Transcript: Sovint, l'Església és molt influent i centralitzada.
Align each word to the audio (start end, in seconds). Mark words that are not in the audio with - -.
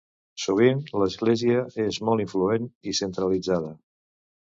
Sovint, 0.43 0.79
l'Església 1.01 1.59
és 1.83 1.99
molt 2.09 2.23
influent 2.23 2.65
i 2.93 2.95
centralitzada. 3.01 3.71